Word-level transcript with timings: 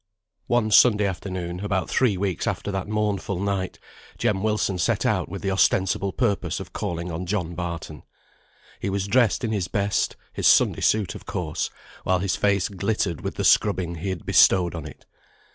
One 0.47 0.71
Sunday 0.71 1.05
afternoon, 1.05 1.59
about 1.59 1.87
three 1.87 2.17
weeks 2.17 2.47
after 2.47 2.71
that 2.71 2.87
mournful 2.87 3.39
night, 3.39 3.77
Jem 4.17 4.41
Wilson 4.41 4.79
set 4.79 5.05
out 5.05 5.29
with 5.29 5.43
the 5.43 5.51
ostensible 5.51 6.11
purpose 6.11 6.59
of 6.59 6.73
calling 6.73 7.11
on 7.11 7.27
John 7.27 7.53
Barton. 7.53 8.01
He 8.79 8.89
was 8.89 9.05
dressed 9.05 9.43
in 9.43 9.51
his 9.51 9.67
best, 9.67 10.15
his 10.33 10.47
Sunday 10.47 10.81
suit 10.81 11.13
of 11.13 11.27
course; 11.27 11.69
while 12.03 12.17
his 12.17 12.35
face 12.35 12.67
glittered 12.67 13.21
with 13.21 13.35
the 13.35 13.45
scrubbing 13.45 13.93
he 13.97 14.09
had 14.09 14.25
bestowed 14.25 14.73
on 14.73 14.87
it. 14.87 15.05